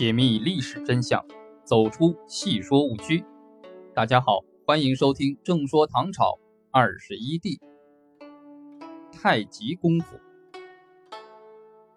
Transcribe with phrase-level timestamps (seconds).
[0.00, 1.22] 解密历史真相，
[1.62, 3.22] 走出戏说误区。
[3.94, 6.38] 大家好，欢迎收听《正说唐朝
[6.70, 7.58] 二十一帝》。
[9.12, 10.18] 太极功夫。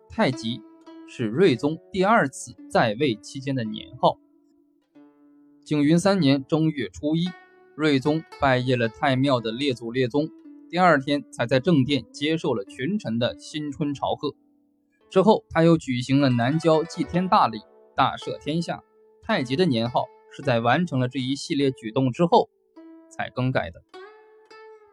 [0.10, 0.62] 太极
[1.08, 4.20] 是睿宗第二次在位期间的年号。
[5.64, 7.30] 景云三年正月初一，
[7.78, 10.28] 睿宗拜谒了太庙的列祖列宗，
[10.70, 14.36] 第二天才在正殿接受了群臣的新春朝贺。
[15.10, 17.60] 之后，他又举行了南郊祭天大礼。
[17.96, 18.84] 大赦天下，
[19.22, 22.50] 太极的年号是在完成了这一系列举动之后
[23.10, 23.84] 才更改的。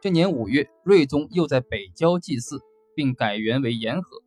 [0.01, 2.61] 这年五月，睿宗又在北郊祭祀，
[2.95, 4.23] 并改元为延和。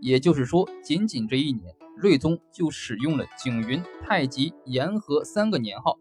[0.00, 5.98] 也就是说，仅仅这一年，睿宗就使用了景云、太极、延和三个年号。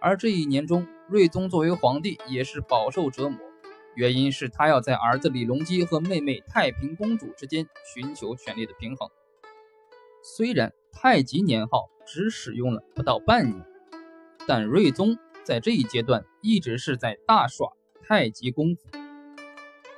[0.00, 3.38] 而这一年中，睿宗作为皇帝也是饱受折磨，
[3.94, 9.08] 原因是他要在儿子李隆基和妹妹太平公主之间寻求权力的平衡。
[10.30, 13.64] 虽然太极年号只使用了不到半年，
[14.46, 18.82] 但睿宗在这一阶段一直是在大耍太极功夫。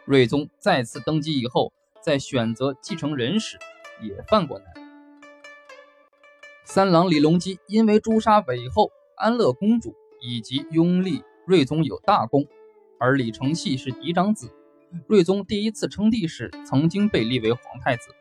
[0.07, 3.59] 睿宗再次登基以后，在选择继承人时
[4.01, 4.67] 也犯过难。
[6.65, 12.47] 三郎李隆基因为诛杀韦后、安乐公主以及拥立睿宗有大功，
[13.01, 14.49] 而李承器是嫡长子，
[15.09, 18.15] 睿宗第一次称帝时曾经被立为皇太子。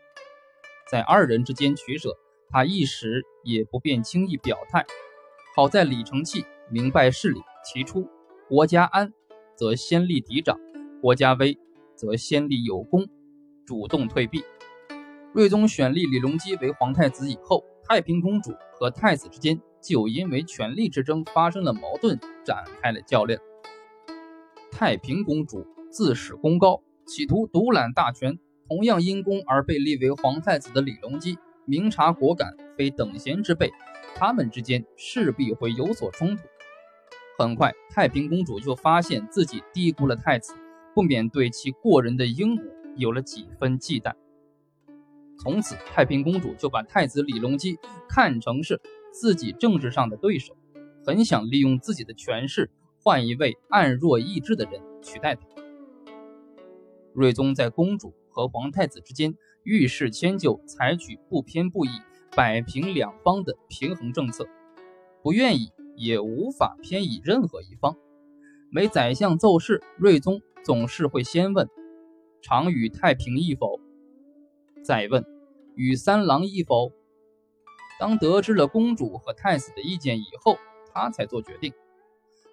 [0.90, 2.18] 在二人之间取舍，
[2.50, 4.84] 他一时也不便轻易表态。
[5.56, 8.08] 好在李承器明白事理，提出
[8.48, 9.14] 国家安
[9.56, 10.58] 则先立嫡长，
[11.00, 11.60] 国家危
[11.96, 13.08] 则先立有功，
[13.68, 14.44] 主动退避。
[15.34, 23.40] 睿宗选立李隆基为皇太子以后，太平公主和太子之间就因为权力之争发生了矛盾，展开了较量。
[24.72, 28.40] 太平公主自恃功高，企图独揽大权。
[28.70, 33.72] 同样因功而被立为皇太子的李隆基，明察果敢，非等闲之辈，
[34.14, 36.44] 他们之间势必会有所冲突。
[37.40, 40.54] 很快，太平公主就发现自己低估了太子，
[40.94, 42.60] 不免对其过人的英武
[42.96, 44.14] 有了几分忌惮。
[45.40, 48.80] 从此，太平公主就把太子李隆基看成是
[49.12, 50.56] 自己政治上的对手，
[51.04, 52.70] 很想利用自己的权势
[53.02, 55.42] 换一位暗弱意志的人取代他。
[57.16, 58.14] 睿宗在公主。
[58.40, 61.90] 和皇太子之间遇事迁就，采取不偏不倚、
[62.38, 64.48] 摆平两方的平衡政策，
[65.22, 67.98] 不愿意也无法偏倚任何一方。
[68.72, 71.68] 每宰相奏事，睿宗总是会先问
[72.42, 73.82] ：“常与太平议否？”
[74.86, 75.26] 再问
[75.76, 76.94] ：“与三郎议否？”
[78.00, 80.58] 当得知了公主和太子的意见以后，
[80.94, 81.74] 他才做决定。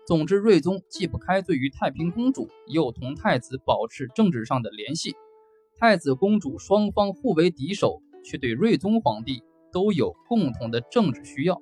[0.04, 5.14] 总之，睿宗既不开罪于太平公主，又同太子保持政治上的联系。
[5.78, 11.60] 太子公主双方互为敌手，却对睿宗皇帝都有共同的政治需要。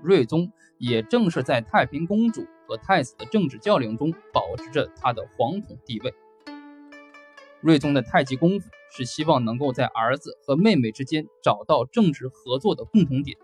[0.00, 6.14] 睿宗也正是在太平公主和太子的政治较量中，保持着他的皇统地位。
[7.60, 13.36] 睿宗的太极功夫是希望能够在儿子和妹妹之间找到政治合作的共同点，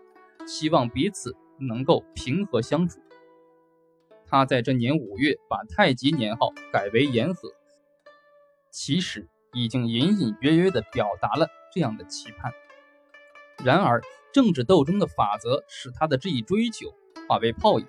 [0.47, 3.01] 希望彼此能够平和相处。
[4.25, 7.51] 他在这年五月把太极年号改为延和，
[8.71, 9.27] 其实。
[9.53, 12.51] 已经隐隐约约地表达了这样的期盼。
[13.63, 14.01] 然而，
[14.31, 16.93] 政治斗争的法则使他的这一追求
[17.27, 17.87] 化为泡影。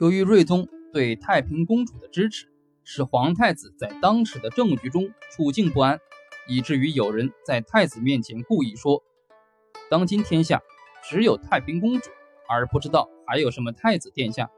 [0.00, 2.46] 由于睿宗对太平公主的支持，
[2.84, 5.98] 使皇太子在当时的政局中处境不安，
[6.46, 9.02] 以至于有人在太子面前故意说
[9.90, 10.60] ：“当今天下
[11.02, 12.10] 只有太平公主，
[12.48, 14.50] 而不知道还有什么太子殿下。”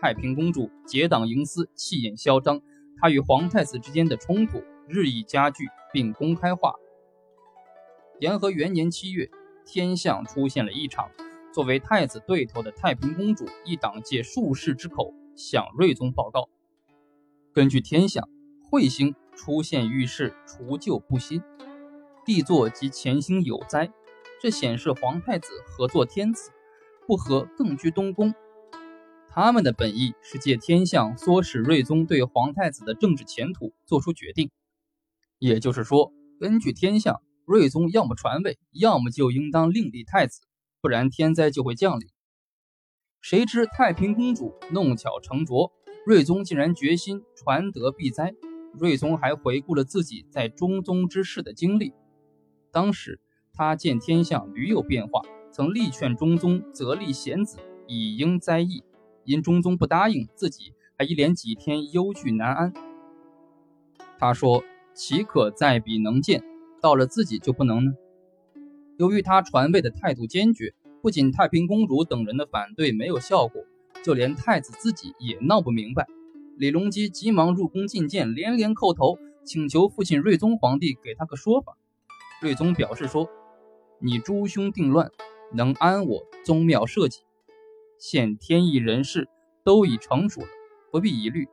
[0.00, 2.62] 太平公主结党营私，气焰嚣张，
[3.00, 4.62] 她与皇太子之间的冲突。
[4.88, 6.74] 日益加剧并公开化。
[8.20, 9.30] 延和元年七月，
[9.64, 11.10] 天象出现了异常。
[11.52, 16.48] 作为太子对头的太平公主，一党借术士之口向睿宗报告：
[17.52, 18.28] 根据天象，
[18.70, 21.42] 彗星出现遇事除旧不新，
[22.24, 23.90] 帝座及前星有灾，
[24.40, 26.50] 这显示皇太子合作天子，
[27.06, 28.34] 不合更居东宫。
[29.30, 34.50] 他们的本意是借天象唆使睿宗对皇太子的政治前途做出决定。
[35.38, 40.40] 也就是说，根据天象，睿宗要么传位，要么就应当另立太子，
[40.80, 42.08] 不然天灾就会降临。
[43.20, 45.72] 谁知太平公主弄巧成拙，
[46.04, 48.34] 睿宗竟然决心传德避灾。
[48.74, 51.92] 睿宗还回顾了自己在中宗之事的经历，
[52.72, 53.20] 当时
[53.52, 58.82] 他见天象屡有变化，曾力劝中宗责立贤子以应灾异，
[59.24, 62.72] 因中宗不答应，自己还一连几天忧惧难安。
[64.18, 64.64] 他说。
[64.98, 66.42] 岂可再比能见？
[66.80, 67.92] 到了自己就不能呢？
[68.96, 73.62] 由于他传位的态度坚决，不仅太平公主等人的反对没有效果，
[74.02, 76.08] 就连太子自己也闹不明白。
[76.56, 81.76] 李隆基急忙入宫觐见，连连叩头，请求父亲睿宗皇帝给他个说法。
[82.42, 83.30] 睿宗表示说
[84.02, 85.12] ：“你诸兄定乱，
[85.54, 87.20] 能安我宗庙社稷，
[88.00, 89.28] 现天意人事
[89.62, 90.48] 都已成熟了，
[90.90, 91.46] 不必疑虑。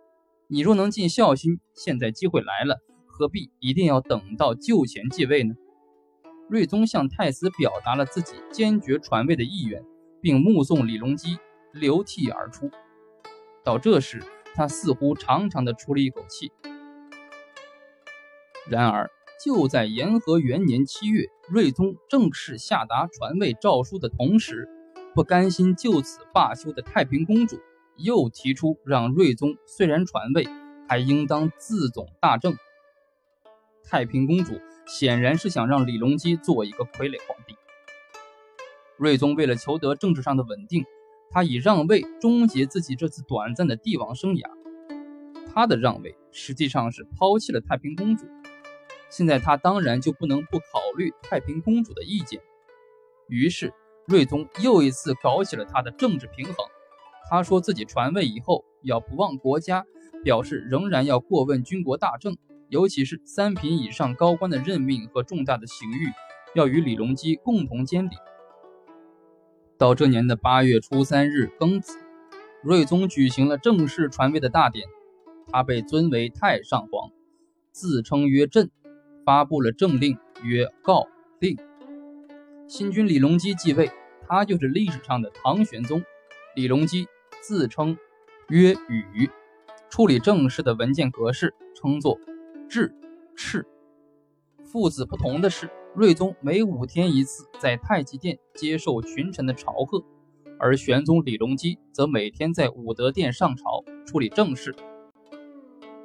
[0.47, 2.81] 你若能尽孝心，现在机会来了，
[3.17, 5.55] 何必一定要等到旧前继位呢？”
[6.49, 9.83] 睿宗向太子表达了自己坚决传位的意愿，
[10.21, 11.37] 并目送李隆基
[11.71, 12.69] 流涕而出。
[13.63, 14.21] 到这时，
[14.53, 16.51] 他似乎长长的出了一口气。
[18.69, 19.09] 然而，
[19.43, 24.69] 就在延和元年七月，睿宗正式下达传位诏书的同时，
[25.15, 27.59] 不甘心就此罢休的太平公主
[27.97, 30.47] 又提出，让睿宗虽然传位，
[30.87, 32.55] 还应当自总大政。
[33.87, 37.55] 太平公主显然是想让李隆基做一个傀儡皇帝。
[38.97, 40.85] 睿宗为了求得政治上的稳定。
[41.31, 44.47] 他以让位终结自己这次短暂的帝王生涯，
[45.51, 48.25] 他的让位实际上是抛弃了太平公主。
[49.09, 52.41] 现在他当然就不能不考虑太平公主的意见。
[53.27, 53.73] 于是，
[54.05, 56.55] 睿宗又一次搞起了他的政治平衡。
[57.29, 59.85] 他说自己传位以后要不忘国家，
[60.23, 62.37] 表示仍然要过问军国大政，
[62.69, 66.11] 尤其是三品以上高官的任命和重大的刑狱，
[66.55, 68.15] 要与李隆基共同监理。
[69.77, 71.97] 到这年的八月初三日庚子，
[72.63, 74.87] 睿宗举行了正式传位的大典，
[75.51, 77.11] 他被尊为太上皇，
[77.71, 78.71] 自称曰朕，
[79.25, 81.07] 发布了政令曰告
[81.39, 81.57] 令。
[82.67, 83.91] 新君李隆基继位，
[84.27, 86.01] 他就是历史上的唐玄宗。
[86.55, 87.07] 李隆基
[87.41, 87.97] 自称
[88.47, 89.29] 曰宇，
[89.89, 92.17] 处理政事的文件格式称作
[92.67, 92.95] 制
[93.35, 93.63] 敕。
[94.63, 95.69] 父子不同的是。
[95.97, 100.03] 睿宗每五天一次在太极殿接受群臣的朝贺，
[100.59, 104.75] 而玄宗李隆基则每天在武德殿上朝处理政事。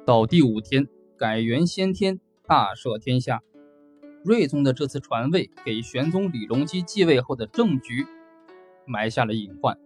[0.05, 0.87] 到第五天，
[1.17, 3.41] 改元先天，大赦天下。
[4.23, 8.05] 睿宗的这次传位，给玄宗李隆基继位后的政局
[8.85, 9.77] 埋下了隐患。